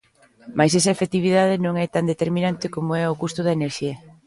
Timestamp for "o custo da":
3.07-3.55